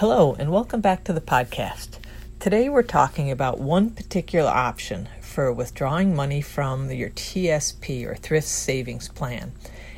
Hello, 0.00 0.36
and 0.38 0.52
welcome 0.52 0.82
back 0.82 1.04
to 1.04 1.14
the 1.14 1.22
podcast. 1.22 1.96
Today 2.38 2.68
we're 2.68 2.82
talking 2.82 3.30
about 3.30 3.58
one 3.58 3.88
particular 3.88 4.50
option 4.50 5.08
for 5.22 5.50
withdrawing 5.50 6.14
money 6.14 6.42
from 6.42 6.90
your 6.90 7.08
TSP 7.08 8.04
or 8.04 8.14
Thrift 8.14 8.46
Savings 8.46 9.08
Plan 9.08 9.52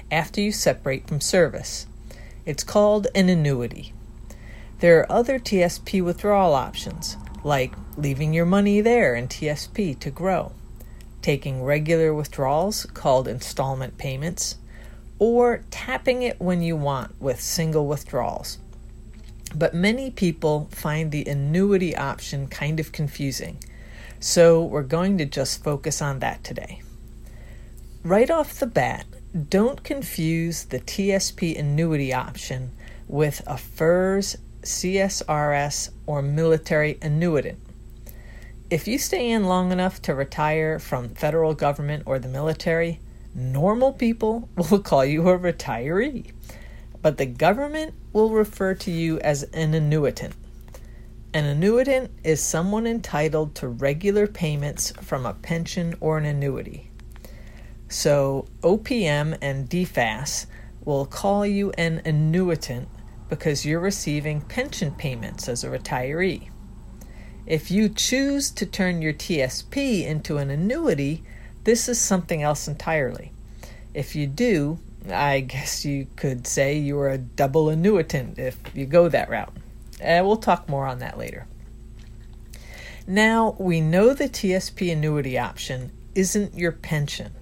after 0.09 0.41
you 0.41 0.53
separate 0.53 1.09
from 1.09 1.21
service. 1.21 1.89
It's 2.47 2.63
called 2.63 3.09
an 3.13 3.29
annuity. 3.29 3.93
There 4.79 5.01
are 5.01 5.11
other 5.11 5.41
TSP 5.41 6.01
withdrawal 6.05 6.55
options, 6.55 7.17
like 7.43 7.75
leaving 7.97 8.33
your 8.33 8.47
money 8.47 8.81
there 8.81 9.17
in 9.17 9.27
TSP 9.27 9.99
to 9.99 10.11
grow, 10.11 10.53
taking 11.23 11.65
regular 11.65 12.15
withdrawals 12.15 12.87
called 12.95 13.27
installment 13.27 13.99
payments, 13.99 14.59
or 15.19 15.65
tapping 15.73 16.23
it 16.23 16.41
when 16.41 16.63
you 16.63 16.77
want 16.77 17.21
with 17.21 17.41
single 17.41 17.89
withdrawals. 17.89 18.59
But 19.55 19.75
many 19.75 20.11
people 20.11 20.69
find 20.71 21.11
the 21.11 21.25
annuity 21.25 21.97
option 21.97 22.49
kind 22.49 22.79
of 22.79 22.93
confusing, 22.93 23.59
so 24.21 24.63
we're 24.63 24.83
going 24.83 25.17
to 25.19 25.25
just 25.25 25.65
focus 25.65 26.03
on 26.03 26.19
that 26.19 26.45
today. 26.45 26.83
Right 28.03 28.31
off 28.31 28.59
the 28.59 28.67
bat, 28.67 29.07
don't 29.49 29.83
confuse 29.83 30.65
the 30.65 30.81
TSP 30.81 31.59
annuity 31.59 32.13
option 32.13 32.73
with 33.07 33.43
a 33.47 33.57
FERS, 33.57 34.37
CSRS, 34.63 35.91
or 36.07 36.21
military 36.21 36.95
annuitant. 36.97 37.57
If 38.71 38.87
you 38.87 38.99
stay 38.99 39.31
in 39.31 39.45
long 39.45 39.73
enough 39.73 40.03
to 40.03 40.15
retire 40.15 40.79
from 40.79 41.09
federal 41.11 41.55
government 41.55 42.03
or 42.05 42.19
the 42.19 42.29
military, 42.29 43.01
normal 43.35 43.95
people 43.95 44.49
will 44.57 44.81
call 44.81 45.07
you 45.07 45.27
a 45.29 45.39
retiree 45.39 46.33
but 47.03 47.17
the 47.17 47.27
government 47.27 47.95
will 48.19 48.31
refer 48.31 48.75
to 48.75 48.91
you 48.91 49.21
as 49.21 49.45
an 49.53 49.75
annuitant. 49.75 50.33
An 51.33 51.45
annuitant 51.45 52.11
is 52.25 52.43
someone 52.43 52.85
entitled 52.85 53.55
to 53.55 53.69
regular 53.69 54.27
payments 54.27 54.91
from 55.01 55.25
a 55.25 55.35
pension 55.35 55.95
or 56.01 56.19
an 56.19 56.25
annuity. 56.25 56.91
So 57.89 58.49
OPM 58.63 59.39
and 59.41 59.71
DFAS 59.71 60.47
will 60.85 61.07
call 61.07 61.47
you 61.47 61.71
an 61.79 62.03
annuitant 62.05 62.89
because 63.29 63.65
you're 63.65 63.79
receiving 63.79 64.41
pension 64.41 64.91
payments 64.91 65.49
as 65.49 65.63
a 65.63 65.69
retiree. 65.69 66.49
If 67.47 67.71
you 67.71 67.89
choose 67.89 68.51
to 68.51 68.67
turn 68.67 69.01
your 69.01 69.13
TSP 69.13 70.05
into 70.05 70.39
an 70.39 70.51
annuity, 70.51 71.23
this 71.63 71.89
is 71.89 72.01
something 72.01 72.43
else 72.43 72.67
entirely. 72.67 73.31
If 73.95 74.17
you 74.17 74.27
do, 74.27 74.81
I 75.13 75.41
guess 75.41 75.85
you 75.85 76.07
could 76.17 76.47
say 76.47 76.79
you 76.79 76.99
are 77.01 77.11
a 77.11 77.19
double 77.19 77.67
annuitant 77.67 78.39
if 78.39 78.57
you 78.75 78.87
go 78.87 79.09
that 79.09 79.29
route. 79.29 79.53
And 80.01 80.27
we'll 80.27 80.37
talk 80.37 80.69
more 80.69 80.87
on 80.87 81.01
that 81.01 81.19
later. 81.19 81.47
Now, 83.07 83.57
we 83.59 83.81
know 83.81 84.13
the 84.13 84.29
TSP 84.29 84.93
annuity 84.93 85.39
option 85.39 85.93
isn't 86.15 86.55
your 86.55 86.73
pension. 86.73 87.33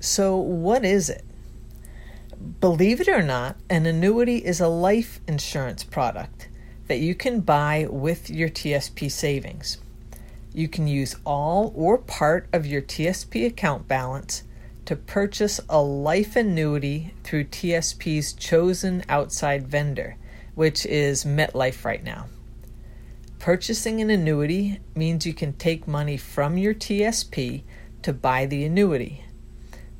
So, 0.00 0.36
what 0.36 0.84
is 0.84 1.08
it? 1.08 1.24
Believe 2.60 3.00
it 3.00 3.08
or 3.08 3.22
not, 3.22 3.56
an 3.68 3.86
annuity 3.86 4.36
is 4.36 4.60
a 4.60 4.68
life 4.68 5.20
insurance 5.26 5.82
product 5.82 6.48
that 6.86 6.98
you 6.98 7.14
can 7.14 7.40
buy 7.40 7.86
with 7.90 8.30
your 8.30 8.48
TSP 8.48 9.10
savings. 9.10 9.78
You 10.52 10.68
can 10.68 10.86
use 10.86 11.16
all 11.24 11.72
or 11.74 11.98
part 11.98 12.48
of 12.52 12.66
your 12.66 12.82
TSP 12.82 13.46
account 13.46 13.88
balance 13.88 14.42
to 14.88 14.96
purchase 14.96 15.60
a 15.68 15.78
life 15.78 16.34
annuity 16.34 17.12
through 17.22 17.44
TSP's 17.44 18.32
chosen 18.32 19.04
outside 19.06 19.68
vendor, 19.68 20.16
which 20.54 20.86
is 20.86 21.26
MetLife 21.26 21.84
right 21.84 22.02
now. 22.02 22.24
Purchasing 23.38 24.00
an 24.00 24.08
annuity 24.08 24.80
means 24.96 25.26
you 25.26 25.34
can 25.34 25.52
take 25.52 25.86
money 25.86 26.16
from 26.16 26.56
your 26.56 26.72
TSP 26.72 27.64
to 28.00 28.14
buy 28.14 28.46
the 28.46 28.64
annuity. 28.64 29.24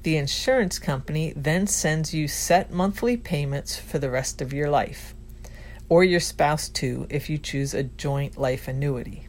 The 0.05 0.17
insurance 0.17 0.79
company 0.79 1.35
then 1.37 1.67
sends 1.67 2.15
you 2.15 2.27
set 2.27 2.73
monthly 2.73 3.19
payments 3.19 3.79
for 3.79 3.99
the 3.99 4.09
rest 4.09 4.41
of 4.41 4.55
your 4.55 4.71
life, 4.71 5.15
or 5.91 6.03
your 6.03 6.19
spouse 6.19 6.67
too 6.67 7.07
if 7.11 7.29
you 7.29 7.37
choose 7.37 7.75
a 7.75 7.83
joint 7.83 8.39
life 8.39 8.67
annuity. 8.67 9.28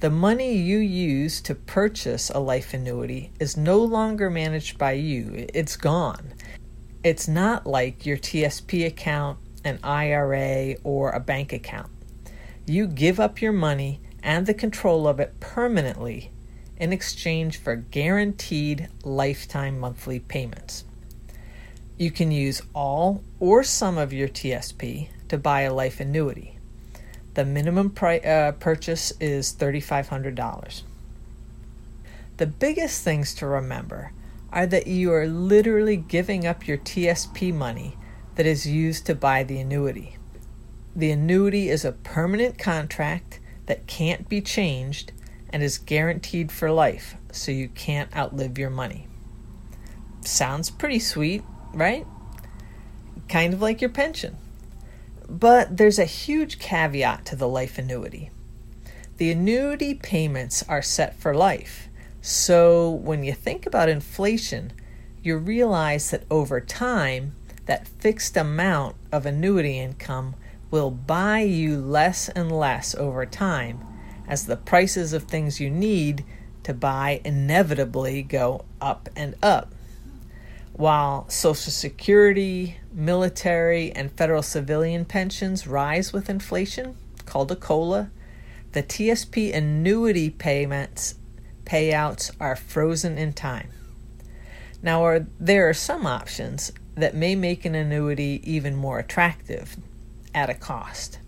The 0.00 0.10
money 0.10 0.56
you 0.56 0.78
use 0.78 1.40
to 1.40 1.56
purchase 1.56 2.30
a 2.30 2.38
life 2.38 2.72
annuity 2.72 3.32
is 3.40 3.56
no 3.56 3.78
longer 3.78 4.30
managed 4.30 4.78
by 4.78 4.92
you, 4.92 5.46
it's 5.52 5.76
gone. 5.76 6.34
It's 7.02 7.26
not 7.26 7.66
like 7.66 8.06
your 8.06 8.16
TSP 8.16 8.86
account, 8.86 9.38
an 9.64 9.80
IRA, 9.82 10.76
or 10.84 11.10
a 11.10 11.18
bank 11.18 11.52
account. 11.52 11.90
You 12.64 12.86
give 12.86 13.18
up 13.18 13.42
your 13.42 13.50
money 13.50 14.00
and 14.22 14.46
the 14.46 14.54
control 14.54 15.08
of 15.08 15.18
it 15.18 15.40
permanently 15.40 16.30
in 16.76 16.92
exchange 16.92 17.58
for 17.58 17.74
guaranteed 17.74 18.88
lifetime 19.02 19.80
monthly 19.80 20.20
payments. 20.20 20.84
You 21.98 22.12
can 22.12 22.30
use 22.30 22.62
all 22.72 23.24
or 23.40 23.64
some 23.64 23.98
of 23.98 24.12
your 24.12 24.28
TSP 24.28 25.08
to 25.26 25.38
buy 25.38 25.62
a 25.62 25.74
life 25.74 25.98
annuity. 25.98 26.57
The 27.34 27.44
minimum 27.44 27.94
uh, 27.96 28.52
purchase 28.52 29.12
is 29.20 29.54
$3,500. 29.54 30.82
The 32.38 32.46
biggest 32.46 33.02
things 33.02 33.34
to 33.34 33.46
remember 33.46 34.12
are 34.52 34.66
that 34.66 34.86
you 34.86 35.12
are 35.12 35.26
literally 35.26 35.96
giving 35.96 36.46
up 36.46 36.66
your 36.66 36.78
TSP 36.78 37.52
money 37.52 37.96
that 38.36 38.46
is 38.46 38.66
used 38.66 39.06
to 39.06 39.14
buy 39.14 39.42
the 39.42 39.58
annuity. 39.58 40.16
The 40.94 41.10
annuity 41.10 41.68
is 41.68 41.84
a 41.84 41.92
permanent 41.92 42.58
contract 42.58 43.40
that 43.66 43.86
can't 43.86 44.28
be 44.28 44.40
changed 44.40 45.12
and 45.50 45.62
is 45.62 45.78
guaranteed 45.78 46.50
for 46.50 46.70
life, 46.70 47.16
so 47.32 47.52
you 47.52 47.68
can't 47.68 48.14
outlive 48.16 48.58
your 48.58 48.70
money. 48.70 49.06
Sounds 50.22 50.70
pretty 50.70 50.98
sweet, 50.98 51.42
right? 51.72 52.06
Kind 53.28 53.54
of 53.54 53.62
like 53.62 53.80
your 53.80 53.90
pension. 53.90 54.36
But 55.28 55.76
there's 55.76 55.98
a 55.98 56.04
huge 56.04 56.58
caveat 56.58 57.26
to 57.26 57.36
the 57.36 57.48
life 57.48 57.78
annuity. 57.78 58.30
The 59.18 59.30
annuity 59.30 59.94
payments 59.94 60.64
are 60.68 60.80
set 60.80 61.14
for 61.16 61.34
life. 61.34 61.88
So 62.22 62.90
when 62.90 63.22
you 63.24 63.32
think 63.32 63.66
about 63.66 63.88
inflation, 63.88 64.72
you 65.22 65.36
realize 65.36 66.10
that 66.10 66.24
over 66.30 66.60
time, 66.60 67.34
that 67.66 67.86
fixed 67.86 68.36
amount 68.36 68.96
of 69.12 69.26
annuity 69.26 69.78
income 69.78 70.34
will 70.70 70.90
buy 70.90 71.40
you 71.40 71.78
less 71.78 72.28
and 72.30 72.50
less 72.50 72.94
over 72.94 73.26
time 73.26 73.80
as 74.26 74.46
the 74.46 74.56
prices 74.56 75.12
of 75.12 75.24
things 75.24 75.60
you 75.60 75.70
need 75.70 76.24
to 76.62 76.74
buy 76.74 77.20
inevitably 77.24 78.22
go 78.22 78.64
up 78.80 79.08
and 79.16 79.34
up. 79.42 79.74
While 80.78 81.28
Social 81.28 81.72
Security, 81.72 82.76
military, 82.92 83.90
and 83.90 84.12
federal 84.12 84.44
civilian 84.44 85.04
pensions 85.04 85.66
rise 85.66 86.12
with 86.12 86.30
inflation, 86.30 86.94
called 87.26 87.50
a 87.50 87.56
COLA, 87.56 88.12
the 88.70 88.84
TSP 88.84 89.52
annuity 89.52 90.30
payments 90.30 91.16
payouts 91.64 92.30
are 92.38 92.54
frozen 92.54 93.18
in 93.18 93.32
time. 93.32 93.70
Now, 94.80 95.02
are, 95.02 95.26
there 95.40 95.68
are 95.68 95.74
some 95.74 96.06
options 96.06 96.70
that 96.94 97.16
may 97.16 97.34
make 97.34 97.64
an 97.64 97.74
annuity 97.74 98.40
even 98.44 98.76
more 98.76 99.00
attractive 99.00 99.74
at 100.32 100.48
a 100.48 100.54
cost. 100.54 101.18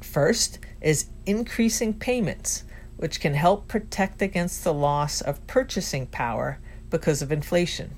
First 0.00 0.60
is 0.80 1.06
increasing 1.26 1.92
payments, 1.92 2.62
which 2.98 3.18
can 3.18 3.34
help 3.34 3.66
protect 3.66 4.22
against 4.22 4.62
the 4.62 4.72
loss 4.72 5.20
of 5.20 5.44
purchasing 5.48 6.06
power 6.06 6.60
because 6.88 7.20
of 7.20 7.32
inflation. 7.32 7.96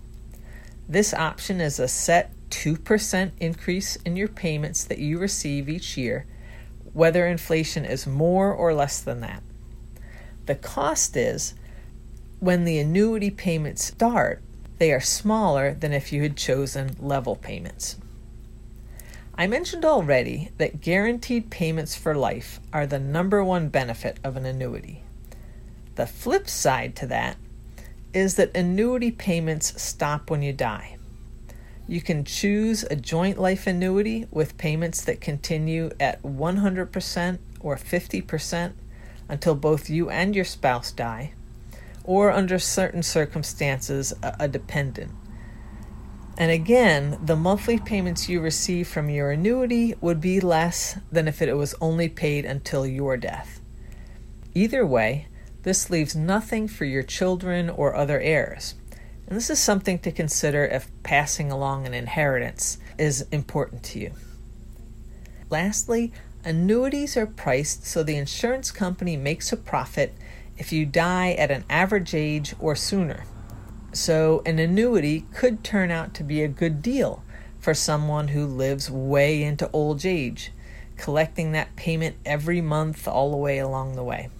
This 0.88 1.12
option 1.12 1.60
is 1.60 1.80
a 1.80 1.88
set 1.88 2.32
2% 2.50 3.32
increase 3.40 3.96
in 3.96 4.16
your 4.16 4.28
payments 4.28 4.84
that 4.84 4.98
you 4.98 5.18
receive 5.18 5.68
each 5.68 5.96
year, 5.96 6.26
whether 6.92 7.26
inflation 7.26 7.84
is 7.84 8.06
more 8.06 8.52
or 8.52 8.72
less 8.72 9.00
than 9.00 9.20
that. 9.20 9.42
The 10.46 10.54
cost 10.54 11.16
is 11.16 11.54
when 12.38 12.64
the 12.64 12.78
annuity 12.78 13.30
payments 13.30 13.84
start, 13.84 14.42
they 14.78 14.92
are 14.92 15.00
smaller 15.00 15.74
than 15.74 15.92
if 15.92 16.12
you 16.12 16.22
had 16.22 16.36
chosen 16.36 16.96
level 17.00 17.34
payments. 17.34 17.96
I 19.34 19.46
mentioned 19.46 19.84
already 19.84 20.50
that 20.58 20.80
guaranteed 20.80 21.50
payments 21.50 21.96
for 21.96 22.14
life 22.14 22.60
are 22.72 22.86
the 22.86 22.98
number 22.98 23.42
one 23.42 23.68
benefit 23.68 24.18
of 24.22 24.36
an 24.36 24.46
annuity. 24.46 25.02
The 25.96 26.06
flip 26.06 26.48
side 26.48 26.94
to 26.96 27.06
that 27.08 27.36
is 28.16 28.36
that 28.36 28.56
annuity 28.56 29.10
payments 29.10 29.80
stop 29.80 30.30
when 30.30 30.40
you 30.40 30.50
die. 30.50 30.96
You 31.86 32.00
can 32.00 32.24
choose 32.24 32.82
a 32.84 32.96
joint 32.96 33.38
life 33.38 33.66
annuity 33.66 34.26
with 34.30 34.56
payments 34.56 35.04
that 35.04 35.20
continue 35.20 35.90
at 36.00 36.22
100% 36.22 37.38
or 37.60 37.76
50% 37.76 38.72
until 39.28 39.54
both 39.54 39.90
you 39.90 40.08
and 40.08 40.34
your 40.34 40.46
spouse 40.46 40.92
die, 40.92 41.34
or 42.04 42.32
under 42.32 42.58
certain 42.58 43.02
circumstances, 43.02 44.14
a, 44.22 44.48
dependent. 44.48 45.12
And 46.38 46.50
again, 46.50 47.18
the 47.22 47.36
monthly 47.36 47.78
payments 47.78 48.30
you 48.30 48.40
receive 48.40 48.88
from 48.88 49.10
your 49.10 49.30
annuity 49.30 49.94
would 50.00 50.22
be 50.22 50.40
less 50.40 50.98
than 51.12 51.28
if 51.28 51.42
it 51.42 51.52
was 51.54 51.74
only 51.82 52.08
paid 52.08 52.46
until 52.46 52.86
your 52.86 53.18
death. 53.18 53.60
Either 54.54 54.86
way, 54.86 55.28
this 55.66 55.90
leaves 55.90 56.14
nothing 56.14 56.68
for 56.68 56.84
your 56.84 57.02
children 57.02 57.68
or 57.68 57.96
other 57.96 58.20
heirs. 58.20 58.76
And 59.26 59.36
this 59.36 59.50
is 59.50 59.58
something 59.58 59.98
to 59.98 60.12
consider 60.12 60.64
if 60.64 60.88
passing 61.02 61.50
along 61.50 61.84
an 61.86 61.92
inheritance 61.92 62.78
is 62.96 63.26
important 63.32 63.82
to 63.82 63.98
you. 63.98 64.12
Lastly, 65.50 66.12
annuities 66.44 67.16
are 67.16 67.26
priced 67.26 67.84
so 67.84 68.04
the 68.04 68.14
insurance 68.14 68.70
company 68.70 69.16
makes 69.16 69.52
a 69.52 69.56
profit 69.56 70.14
if 70.56 70.70
you 70.70 70.86
die 70.86 71.32
at 71.32 71.50
an 71.50 71.64
average 71.68 72.14
age 72.14 72.54
or 72.60 72.76
sooner. 72.76 73.24
So, 73.92 74.42
an 74.46 74.60
annuity 74.60 75.26
could 75.34 75.64
turn 75.64 75.90
out 75.90 76.14
to 76.14 76.22
be 76.22 76.44
a 76.44 76.48
good 76.48 76.80
deal 76.80 77.24
for 77.58 77.74
someone 77.74 78.28
who 78.28 78.46
lives 78.46 78.88
way 78.88 79.42
into 79.42 79.68
old 79.72 80.06
age, 80.06 80.52
collecting 80.96 81.50
that 81.52 81.74
payment 81.74 82.14
every 82.24 82.60
month 82.60 83.08
all 83.08 83.32
the 83.32 83.36
way 83.36 83.58
along 83.58 83.96
the 83.96 84.04
way. 84.04 84.30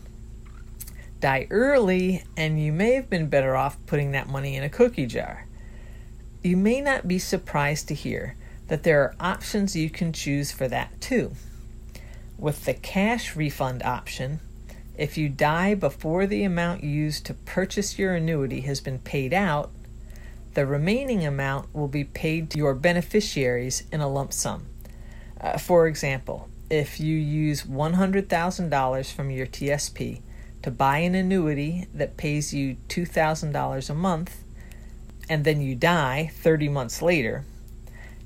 Die 1.26 1.49
early, 1.50 2.23
and 2.37 2.62
you 2.62 2.73
may 2.73 2.93
have 2.93 3.11
been 3.11 3.26
better 3.26 3.56
off 3.56 3.84
putting 3.87 4.12
that 4.12 4.28
money 4.28 4.55
in 4.55 4.62
a 4.62 4.69
cookie 4.69 5.06
jar. 5.06 5.44
You 6.40 6.56
may 6.56 6.81
not 6.81 7.08
be 7.08 7.19
surprised 7.19 7.88
to 7.88 7.94
hear 7.94 8.37
that 8.69 8.84
there 8.84 9.00
are 9.02 9.17
options 9.19 9.75
you 9.75 9.90
can 9.90 10.12
choose 10.12 10.52
for 10.52 10.69
that 10.69 11.00
too. 11.00 11.32
With 12.38 12.64
the 12.64 12.75
cash 12.75 13.34
refund 13.34 13.82
option, 13.82 14.38
if 14.96 15.19
you 15.19 15.28
die 15.28 15.75
before 15.75 16.28
the 16.28 16.44
amount 16.44 16.84
used 16.84 17.26
to 17.26 17.34
purchase 17.34 17.99
your 17.99 18.14
annuity 18.14 18.61
has 18.61 18.81
been 18.81 19.00
paid 19.00 19.34
out, 19.34 19.72
the 20.55 20.64
remaining 20.64 21.26
amount 21.26 21.75
will 21.75 21.88
be 21.88 22.05
paid 22.05 22.50
to 22.50 22.58
your 22.58 22.72
beneficiaries 22.72 23.82
in 23.90 24.00
a 24.00 24.08
lump 24.08 24.32
sum. 24.32 24.67
Uh, 25.40 25.58
for 25.58 25.88
example, 25.88 26.49
if 26.70 27.00
you 27.00 27.17
use 27.17 27.64
$100,000 27.64 29.12
from 29.12 29.31
your 29.32 29.46
TSP 29.49 30.20
to 30.66 30.70
buy 30.72 30.98
an 30.98 31.14
annuity 31.14 31.86
that 31.94 32.16
pays 32.16 32.52
you 32.52 32.76
$2,000 32.88 33.88
a 33.88 33.94
month, 33.94 34.42
and 35.28 35.44
then 35.44 35.60
you 35.60 35.76
die 35.76 36.28
30 36.38 36.68
months 36.70 37.00
later, 37.00 37.44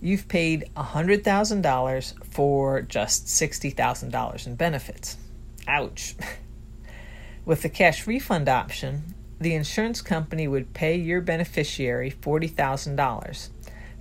you've 0.01 0.27
paid 0.27 0.65
$100,000 0.75 2.25
for 2.25 2.81
just 2.81 3.27
$60,000 3.27 4.47
in 4.47 4.55
benefits. 4.55 5.19
Ouch. 5.69 6.15
With 7.45 7.61
the 7.61 7.69
cash 7.69 8.07
refund 8.07 8.49
option, 8.49 9.15
the 9.39 9.53
insurance 9.53 10.01
company 10.01 10.49
would 10.49 10.73
pay 10.73 10.97
your 10.97 11.21
beneficiary 11.21 12.11
$40,000. 12.11 13.51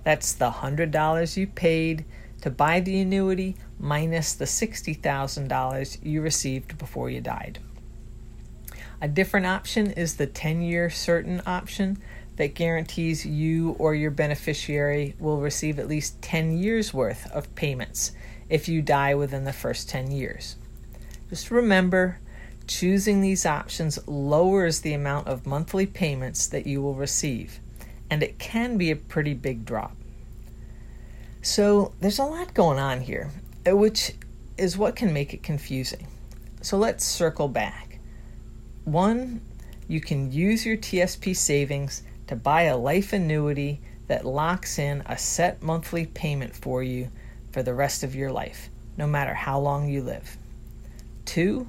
That's 0.02 0.32
the 0.32 0.50
$100 0.50 1.36
you 1.36 1.46
paid 1.46 2.06
to 2.40 2.48
buy 2.48 2.80
the 2.80 3.02
annuity 3.02 3.56
minus 3.78 4.32
the 4.32 4.46
$60,000 4.46 5.98
you 6.02 6.22
received 6.22 6.78
before 6.78 7.10
you 7.10 7.20
died. 7.20 7.58
A 9.00 9.08
different 9.08 9.46
option 9.46 9.90
is 9.92 10.16
the 10.16 10.26
10 10.26 10.62
year 10.62 10.90
certain 10.90 11.42
option 11.46 11.98
that 12.36 12.54
guarantees 12.54 13.26
you 13.26 13.76
or 13.78 13.94
your 13.94 14.10
beneficiary 14.10 15.14
will 15.18 15.40
receive 15.40 15.78
at 15.78 15.88
least 15.88 16.20
10 16.22 16.58
years 16.58 16.94
worth 16.94 17.30
of 17.32 17.54
payments 17.54 18.12
if 18.48 18.68
you 18.68 18.82
die 18.82 19.14
within 19.14 19.44
the 19.44 19.52
first 19.52 19.88
10 19.88 20.10
years. 20.10 20.56
Just 21.28 21.50
remember 21.50 22.18
Choosing 22.70 23.20
these 23.20 23.46
options 23.46 23.98
lowers 24.06 24.82
the 24.82 24.94
amount 24.94 25.26
of 25.26 25.44
monthly 25.44 25.86
payments 25.86 26.46
that 26.46 26.68
you 26.68 26.80
will 26.80 26.94
receive, 26.94 27.58
and 28.08 28.22
it 28.22 28.38
can 28.38 28.78
be 28.78 28.92
a 28.92 28.96
pretty 28.96 29.34
big 29.34 29.64
drop. 29.64 29.96
So, 31.42 31.92
there's 31.98 32.20
a 32.20 32.24
lot 32.24 32.54
going 32.54 32.78
on 32.78 33.00
here, 33.00 33.32
which 33.66 34.12
is 34.56 34.78
what 34.78 34.94
can 34.94 35.12
make 35.12 35.34
it 35.34 35.42
confusing. 35.42 36.06
So, 36.62 36.78
let's 36.78 37.04
circle 37.04 37.48
back. 37.48 37.89
One, 38.84 39.40
you 39.88 40.00
can 40.00 40.32
use 40.32 40.64
your 40.64 40.76
TSP 40.76 41.36
savings 41.36 42.02
to 42.26 42.36
buy 42.36 42.62
a 42.62 42.76
life 42.76 43.12
annuity 43.12 43.80
that 44.06 44.24
locks 44.24 44.78
in 44.78 45.02
a 45.06 45.18
set 45.18 45.62
monthly 45.62 46.06
payment 46.06 46.54
for 46.56 46.82
you 46.82 47.10
for 47.52 47.62
the 47.62 47.74
rest 47.74 48.02
of 48.02 48.14
your 48.14 48.32
life, 48.32 48.68
no 48.96 49.06
matter 49.06 49.34
how 49.34 49.58
long 49.58 49.88
you 49.88 50.02
live. 50.02 50.36
Two, 51.24 51.68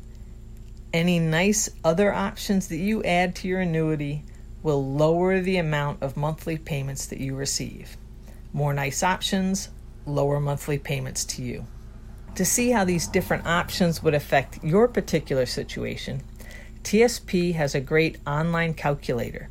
any 0.94 1.20
nice 1.20 1.70
other 1.84 2.14
options 2.14 2.68
that 2.68 2.78
you 2.78 3.04
add 3.04 3.36
to 3.36 3.48
your 3.48 3.62
annuity 3.62 4.24
will 4.64 4.84
lower 4.84 5.40
the 5.40 5.58
amount 5.58 6.02
of 6.02 6.18
monthly 6.18 6.58
payments 6.58 7.06
that 7.08 7.20
you 7.20 7.36
receive. 7.36 7.98
More 8.54 8.74
nice 8.74 9.04
options, 9.04 9.70
lower 10.06 10.40
monthly 10.40 10.78
payments 10.78 11.26
to 11.26 11.42
you. 11.42 11.66
To 12.36 12.46
see 12.46 12.72
how 12.72 12.86
these 12.86 13.08
different 13.08 13.46
options 13.46 14.02
would 14.04 14.14
affect 14.14 14.64
your 14.64 14.88
particular 14.88 15.46
situation, 15.46 16.22
TSP 16.84 17.54
has 17.56 17.76
a 17.76 17.82
great 17.82 18.18
online 18.26 18.74
calculator 18.74 19.50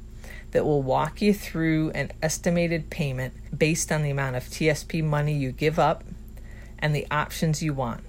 that 0.51 0.65
will 0.65 0.83
walk 0.83 1.23
you 1.23 1.33
through 1.33 1.91
an 1.91 2.11
estimated 2.23 2.91
payment 2.91 3.35
based 3.57 3.93
on 3.93 4.03
the 4.03 4.11
amount 4.11 4.37
of 4.37 4.45
TSP 4.45 5.03
money 5.03 5.35
you 5.35 5.53
give 5.53 5.79
up 5.79 6.05
and 6.79 6.95
the 6.95 7.07
options 7.11 7.63
you 7.63 7.73
want. 7.73 8.03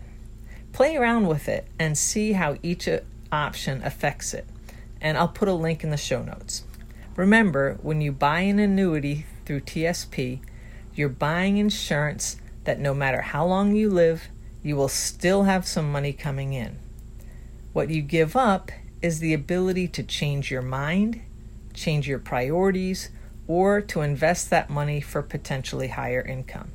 Play 0.74 0.96
around 0.96 1.28
with 1.28 1.48
it 1.48 1.68
and 1.78 1.98
see 1.98 2.34
how 2.34 2.58
each 2.64 2.88
uh, 2.88 3.00
option 3.32 3.82
affects 3.84 4.34
it, 4.34 4.48
and 5.00 5.18
I'll 5.18 5.28
put 5.28 5.48
a 5.48 5.54
link 5.54 5.84
in 5.84 5.92
the 5.92 5.98
show 5.98 6.24
notes. 6.24 6.64
Remember, 7.16 7.78
when 7.82 8.02
you 8.02 8.12
buy 8.12 8.42
an 8.42 8.58
annuity 8.58 9.26
through 9.46 9.62
TSP, 9.62 10.40
you're 10.96 11.10
buying 11.10 11.58
insurance 11.58 12.38
that 12.64 12.80
no 12.80 12.94
matter 12.94 13.22
how 13.22 13.46
long 13.46 13.76
you 13.76 13.90
live, 13.90 14.30
you 14.64 14.76
will 14.76 14.88
still 14.88 15.44
have 15.44 15.68
some 15.68 15.92
money 15.92 16.14
coming 16.14 16.54
in. 16.54 16.78
What 17.74 17.90
you 17.90 18.02
give 18.02 18.36
up 18.36 18.72
is 19.02 19.20
the 19.20 19.34
ability 19.34 19.88
to 19.90 20.04
change 20.04 20.52
your 20.52 20.62
mind, 20.62 21.22
change 21.74 22.08
your 22.08 22.20
priorities, 22.20 23.10
or 23.48 23.82
to 23.82 24.02
invest 24.02 24.50
that 24.50 24.70
money 24.70 25.02
for 25.02 25.22
potentially 25.22 25.90
higher 25.90 26.22
income. 26.22 26.72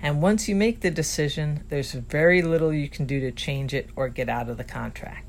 And 0.00 0.22
once 0.22 0.48
you 0.48 0.54
make 0.54 0.80
the 0.80 0.90
decision, 0.90 1.64
there's 1.68 1.92
very 1.92 2.42
little 2.42 2.72
you 2.72 2.88
can 2.88 3.06
do 3.06 3.20
to 3.20 3.32
change 3.32 3.74
it 3.74 3.88
or 3.96 4.08
get 4.08 4.28
out 4.28 4.48
of 4.48 4.56
the 4.56 4.64
contract 4.64 5.28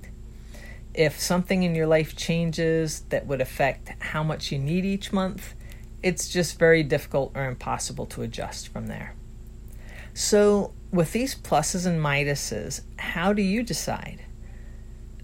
if 0.94 1.20
something 1.20 1.64
in 1.64 1.76
your 1.76 1.88
life 1.88 2.16
changes 2.16 3.02
that 3.10 3.26
would 3.26 3.42
affect 3.42 3.90
how 4.02 4.24
much 4.24 4.52
you 4.52 4.60
need 4.60 4.86
each 4.86 5.14
month, 5.14 5.54
it's 6.02 6.30
just 6.30 6.58
very 6.58 6.84
difficult 6.84 7.32
or 7.36 7.46
impossible 7.46 8.06
to 8.08 8.22
adjust 8.22 8.68
from 8.68 8.88
there. 8.88 9.16
So, 10.14 10.74
with 10.92 11.14
these 11.14 11.36
pluses 11.36 11.86
and 11.86 12.02
minuses, 12.02 12.82
how 12.98 13.32
do 13.32 13.42
you 13.42 13.64
decide? 13.64 14.26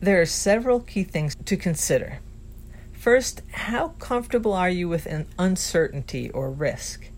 There 0.06 0.22
are 0.22 0.28
several 0.28 0.82
key 0.82 1.04
things 1.04 1.36
to 1.46 1.58
consider. 1.58 2.20
First, 2.92 3.42
how 3.52 3.88
comfortable 3.98 4.54
are 4.54 4.70
you 4.70 4.88
with 4.88 5.08
an 5.08 5.26
uncertainty 5.40 6.30
or 6.30 6.52
risk? 6.52 7.10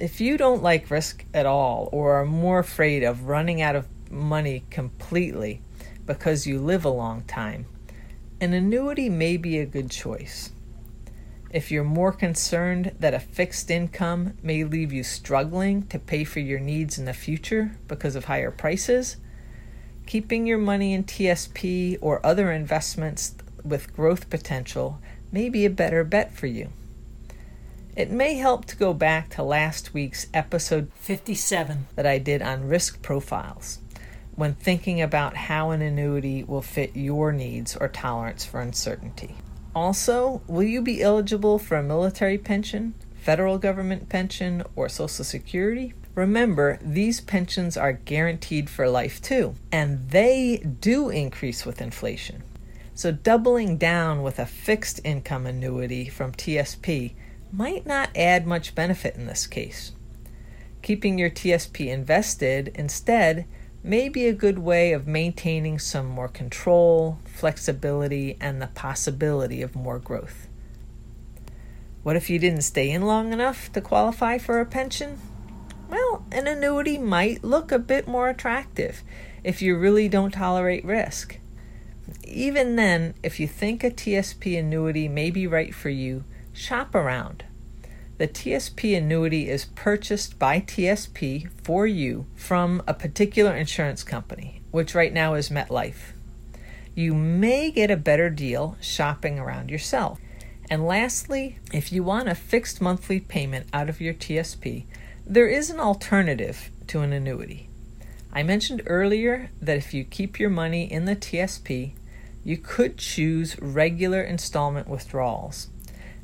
If 0.00 0.20
you 0.20 0.36
don't 0.36 0.60
like 0.60 0.90
risk 0.90 1.24
at 1.32 1.46
all 1.46 1.88
or 1.92 2.14
are 2.14 2.24
more 2.24 2.58
afraid 2.58 3.04
of 3.04 3.28
running 3.28 3.62
out 3.62 3.76
of 3.76 3.86
money 4.10 4.64
completely, 4.68 5.62
because 6.06 6.44
you 6.44 6.58
live 6.58 6.84
a 6.84 6.88
long 6.88 7.22
time, 7.22 7.66
an 8.40 8.52
annuity 8.52 9.08
may 9.08 9.36
be 9.36 9.60
a 9.60 9.64
good 9.64 9.88
choice. 9.88 10.50
If 11.52 11.70
you're 11.70 11.84
more 11.84 12.10
concerned 12.10 12.96
that 12.98 13.14
a 13.14 13.20
fixed 13.20 13.70
income 13.70 14.36
may 14.42 14.64
leave 14.64 14.92
you 14.92 15.04
struggling 15.04 15.86
to 15.86 16.00
pay 16.00 16.24
for 16.24 16.40
your 16.40 16.58
needs 16.58 16.98
in 16.98 17.04
the 17.04 17.12
future 17.12 17.76
because 17.86 18.16
of 18.16 18.24
higher 18.24 18.50
prices, 18.50 19.18
keeping 20.08 20.46
your 20.46 20.56
money 20.56 20.94
in 20.94 21.04
TSP 21.04 21.98
or 22.00 22.24
other 22.24 22.50
investments 22.50 23.34
with 23.62 23.94
growth 23.94 24.30
potential 24.30 24.98
may 25.30 25.50
be 25.50 25.66
a 25.66 25.70
better 25.70 26.02
bet 26.02 26.34
for 26.34 26.46
you. 26.46 26.70
It 27.94 28.10
may 28.10 28.34
help 28.34 28.64
to 28.66 28.76
go 28.76 28.94
back 28.94 29.28
to 29.30 29.42
last 29.42 29.92
week's 29.92 30.26
episode 30.32 30.90
57 30.94 31.88
that 31.94 32.06
I 32.06 32.16
did 32.16 32.40
on 32.40 32.68
risk 32.68 33.02
profiles 33.02 33.80
when 34.34 34.54
thinking 34.54 35.02
about 35.02 35.36
how 35.36 35.72
an 35.72 35.82
annuity 35.82 36.42
will 36.42 36.62
fit 36.62 36.96
your 36.96 37.30
needs 37.30 37.76
or 37.76 37.88
tolerance 37.88 38.46
for 38.46 38.62
uncertainty. 38.62 39.34
Also, 39.74 40.40
will 40.46 40.62
you 40.62 40.80
be 40.80 41.02
eligible 41.02 41.58
for 41.58 41.76
a 41.76 41.82
military 41.82 42.38
pension, 42.38 42.94
federal 43.20 43.58
government 43.58 44.08
pension, 44.08 44.62
or 44.74 44.88
Social 44.88 45.22
Security? 45.22 45.92
Remember, 46.18 46.80
these 46.82 47.20
pensions 47.20 47.76
are 47.76 47.92
guaranteed 47.92 48.68
for 48.68 48.88
life 48.88 49.22
too, 49.22 49.54
and 49.70 50.10
they 50.10 50.56
do 50.80 51.10
increase 51.10 51.64
with 51.64 51.80
inflation. 51.80 52.42
So, 52.92 53.12
doubling 53.12 53.76
down 53.76 54.24
with 54.24 54.40
a 54.40 54.44
fixed 54.44 55.00
income 55.04 55.46
annuity 55.46 56.08
from 56.08 56.32
TSP 56.32 57.12
might 57.52 57.86
not 57.86 58.10
add 58.16 58.48
much 58.48 58.74
benefit 58.74 59.14
in 59.14 59.26
this 59.26 59.46
case. 59.46 59.92
Keeping 60.82 61.18
your 61.18 61.30
TSP 61.30 61.86
invested 61.86 62.72
instead 62.74 63.46
may 63.84 64.08
be 64.08 64.26
a 64.26 64.32
good 64.32 64.58
way 64.58 64.92
of 64.92 65.06
maintaining 65.06 65.78
some 65.78 66.06
more 66.06 66.26
control, 66.26 67.20
flexibility, 67.26 68.36
and 68.40 68.60
the 68.60 68.66
possibility 68.66 69.62
of 69.62 69.76
more 69.76 70.00
growth. 70.00 70.48
What 72.02 72.16
if 72.16 72.28
you 72.28 72.40
didn't 72.40 72.62
stay 72.62 72.90
in 72.90 73.02
long 73.02 73.32
enough 73.32 73.72
to 73.72 73.80
qualify 73.80 74.38
for 74.38 74.58
a 74.58 74.66
pension? 74.66 75.20
Well, 75.88 76.24
an 76.30 76.46
annuity 76.46 76.98
might 76.98 77.42
look 77.42 77.72
a 77.72 77.78
bit 77.78 78.06
more 78.06 78.28
attractive 78.28 79.02
if 79.42 79.62
you 79.62 79.76
really 79.76 80.08
don't 80.08 80.32
tolerate 80.32 80.84
risk. 80.84 81.38
Even 82.24 82.76
then, 82.76 83.14
if 83.22 83.40
you 83.40 83.48
think 83.48 83.82
a 83.82 83.90
TSP 83.90 84.58
annuity 84.58 85.08
may 85.08 85.30
be 85.30 85.46
right 85.46 85.74
for 85.74 85.88
you, 85.88 86.24
shop 86.52 86.94
around. 86.94 87.44
The 88.18 88.28
TSP 88.28 88.96
annuity 88.96 89.48
is 89.48 89.64
purchased 89.64 90.38
by 90.38 90.60
TSP 90.60 91.48
for 91.62 91.86
you 91.86 92.26
from 92.34 92.82
a 92.86 92.92
particular 92.92 93.54
insurance 93.54 94.02
company, 94.02 94.60
which 94.70 94.94
right 94.94 95.12
now 95.12 95.34
is 95.34 95.50
MetLife. 95.50 96.12
You 96.94 97.14
may 97.14 97.70
get 97.70 97.92
a 97.92 97.96
better 97.96 98.28
deal 98.28 98.76
shopping 98.80 99.38
around 99.38 99.70
yourself. 99.70 100.18
And 100.68 100.84
lastly, 100.84 101.58
if 101.72 101.92
you 101.92 102.02
want 102.02 102.28
a 102.28 102.34
fixed 102.34 102.80
monthly 102.80 103.20
payment 103.20 103.68
out 103.72 103.88
of 103.88 104.00
your 104.00 104.14
TSP, 104.14 104.84
there 105.30 105.46
is 105.46 105.68
an 105.68 105.78
alternative 105.78 106.70
to 106.86 107.00
an 107.00 107.12
annuity. 107.12 107.68
I 108.32 108.42
mentioned 108.42 108.82
earlier 108.86 109.50
that 109.60 109.76
if 109.76 109.92
you 109.92 110.02
keep 110.02 110.40
your 110.40 110.48
money 110.48 110.90
in 110.90 111.04
the 111.04 111.14
TSP, 111.14 111.92
you 112.44 112.56
could 112.56 112.96
choose 112.96 113.60
regular 113.60 114.22
installment 114.22 114.88
withdrawals. 114.88 115.68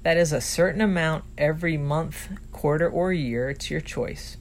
That 0.05 0.17
is 0.17 0.33
a 0.33 0.41
certain 0.41 0.81
amount 0.81 1.25
every 1.37 1.77
month, 1.77 2.31
quarter, 2.51 2.89
or 2.89 3.13
year. 3.13 3.51
It's 3.51 3.71
your 3.71 3.83
choice. 3.83 4.39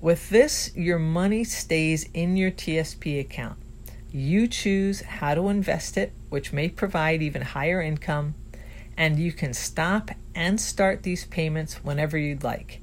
With 0.00 0.30
this, 0.30 0.74
your 0.74 0.98
money 0.98 1.44
stays 1.44 2.08
in 2.14 2.38
your 2.38 2.50
TSP 2.50 3.20
account. 3.20 3.58
You 4.10 4.46
choose 4.46 5.02
how 5.02 5.34
to 5.34 5.50
invest 5.50 5.98
it, 5.98 6.12
which 6.30 6.50
may 6.50 6.70
provide 6.70 7.20
even 7.20 7.42
higher 7.42 7.82
income, 7.82 8.36
and 8.96 9.18
you 9.18 9.32
can 9.32 9.52
stop 9.52 10.12
and 10.34 10.58
start 10.58 11.02
these 11.02 11.26
payments 11.26 11.84
whenever 11.84 12.16
you'd 12.16 12.42
like. 12.42 12.79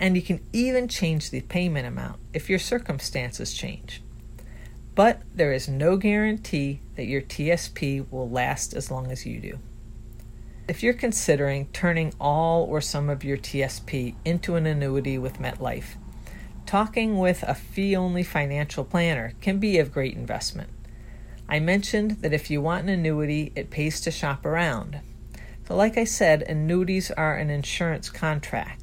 And 0.00 0.16
you 0.16 0.22
can 0.22 0.40
even 0.52 0.88
change 0.88 1.30
the 1.30 1.42
payment 1.42 1.86
amount 1.86 2.18
if 2.34 2.50
your 2.50 2.58
circumstances 2.58 3.54
change. 3.54 4.02
But 4.94 5.22
there 5.34 5.52
is 5.52 5.68
no 5.68 5.96
guarantee 5.96 6.80
that 6.96 7.06
your 7.06 7.22
TSP 7.22 8.10
will 8.10 8.28
last 8.28 8.74
as 8.74 8.90
long 8.90 9.12
as 9.12 9.24
you 9.24 9.40
do. 9.40 9.58
If 10.66 10.82
you're 10.82 10.94
considering 10.94 11.68
turning 11.72 12.14
all 12.20 12.64
or 12.64 12.80
some 12.80 13.10
of 13.10 13.24
your 13.24 13.36
TSP 13.36 14.14
into 14.24 14.56
an 14.56 14.66
annuity 14.66 15.18
with 15.18 15.38
MetLife, 15.38 15.96
talking 16.64 17.18
with 17.18 17.42
a 17.42 17.54
fee 17.54 17.96
only 17.96 18.22
financial 18.22 18.84
planner 18.84 19.34
can 19.40 19.58
be 19.58 19.78
of 19.78 19.92
great 19.92 20.16
investment. 20.16 20.70
I 21.48 21.58
mentioned 21.58 22.22
that 22.22 22.32
if 22.32 22.48
you 22.48 22.62
want 22.62 22.84
an 22.84 22.90
annuity, 22.90 23.52
it 23.56 23.70
pays 23.70 24.00
to 24.02 24.10
shop 24.10 24.46
around. 24.46 25.00
So, 25.66 25.74
like 25.74 25.98
I 25.98 26.04
said, 26.04 26.42
annuities 26.42 27.10
are 27.10 27.36
an 27.36 27.50
insurance 27.50 28.08
contract, 28.08 28.79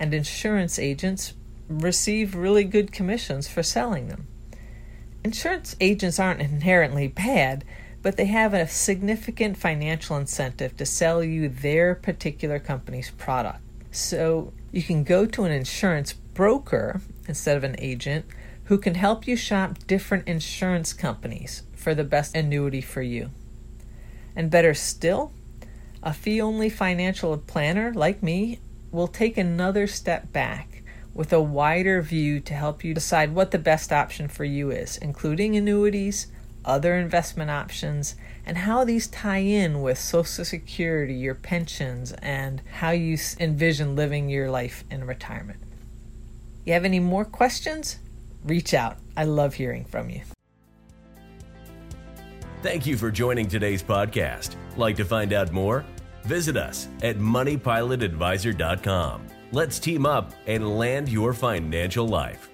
and 0.00 0.14
insurance 0.14 0.78
agents 0.78 1.34
receive 1.68 2.34
really 2.34 2.64
good 2.64 2.90
commissions 2.90 3.46
for 3.46 3.62
selling 3.62 4.08
them. 4.08 4.26
Insurance 5.22 5.76
agents 5.78 6.18
aren't 6.18 6.40
inherently 6.40 7.06
bad, 7.06 7.62
but 8.02 8.16
they 8.16 8.24
have 8.24 8.54
a 8.54 8.66
significant 8.66 9.58
financial 9.58 10.16
incentive 10.16 10.74
to 10.78 10.86
sell 10.86 11.22
you 11.22 11.50
their 11.50 11.94
particular 11.94 12.58
company's 12.58 13.10
product. 13.10 13.60
So 13.92 14.54
you 14.72 14.82
can 14.82 15.04
go 15.04 15.26
to 15.26 15.44
an 15.44 15.52
insurance 15.52 16.14
broker 16.14 17.02
instead 17.28 17.58
of 17.58 17.64
an 17.64 17.76
agent 17.78 18.24
who 18.64 18.78
can 18.78 18.94
help 18.94 19.26
you 19.26 19.36
shop 19.36 19.86
different 19.86 20.26
insurance 20.26 20.94
companies 20.94 21.62
for 21.74 21.94
the 21.94 22.04
best 22.04 22.34
annuity 22.34 22.80
for 22.80 23.02
you. 23.02 23.30
And 24.34 24.50
better 24.50 24.72
still, 24.72 25.32
a 26.02 26.14
fee 26.14 26.40
only 26.40 26.70
financial 26.70 27.36
planner 27.36 27.92
like 27.92 28.22
me 28.22 28.60
will 28.92 29.08
take 29.08 29.36
another 29.36 29.86
step 29.86 30.32
back 30.32 30.82
with 31.14 31.32
a 31.32 31.40
wider 31.40 32.00
view 32.02 32.40
to 32.40 32.54
help 32.54 32.84
you 32.84 32.94
decide 32.94 33.34
what 33.34 33.50
the 33.50 33.58
best 33.58 33.92
option 33.92 34.28
for 34.28 34.44
you 34.44 34.70
is, 34.70 34.96
including 34.96 35.56
annuities 35.56 36.28
other 36.64 36.96
investment 36.96 37.50
options, 37.50 38.14
and 38.44 38.58
how 38.58 38.84
these 38.84 39.06
tie 39.08 39.38
in 39.38 39.82
with 39.82 39.98
Social 39.98 40.44
Security, 40.44 41.14
your 41.14 41.34
pensions, 41.34 42.12
and 42.20 42.62
how 42.72 42.90
you 42.90 43.16
envision 43.38 43.96
living 43.96 44.28
your 44.28 44.50
life 44.50 44.84
in 44.90 45.04
retirement. 45.06 45.60
You 46.64 46.72
have 46.74 46.84
any 46.84 47.00
more 47.00 47.24
questions? 47.24 47.98
Reach 48.44 48.74
out. 48.74 48.98
I 49.16 49.24
love 49.24 49.54
hearing 49.54 49.84
from 49.84 50.10
you. 50.10 50.22
Thank 52.62 52.86
you 52.86 52.96
for 52.96 53.10
joining 53.10 53.48
today's 53.48 53.82
podcast. 53.82 54.56
Like 54.76 54.96
to 54.96 55.04
find 55.04 55.32
out 55.32 55.52
more? 55.52 55.84
Visit 56.24 56.56
us 56.56 56.88
at 57.02 57.18
moneypilotadvisor.com. 57.18 59.26
Let's 59.52 59.78
team 59.78 60.06
up 60.06 60.32
and 60.46 60.78
land 60.78 61.08
your 61.08 61.32
financial 61.32 62.06
life. 62.06 62.49